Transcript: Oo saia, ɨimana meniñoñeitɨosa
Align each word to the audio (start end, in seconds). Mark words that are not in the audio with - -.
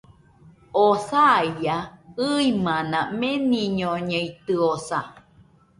Oo 0.81 0.95
saia, 1.09 1.77
ɨimana 2.27 2.99
meniñoñeitɨosa 3.19 4.99